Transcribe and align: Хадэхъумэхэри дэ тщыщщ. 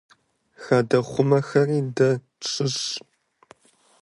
Хадэхъумэхэри 0.61 1.79
дэ 1.95 2.09
тщыщщ. 2.41 2.85